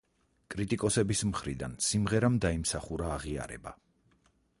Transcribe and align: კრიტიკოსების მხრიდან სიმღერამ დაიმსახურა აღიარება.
კრიტიკოსების 0.53 1.19
მხრიდან 1.33 1.75
სიმღერამ 1.87 2.39
დაიმსახურა 2.47 3.11
აღიარება. 3.19 3.75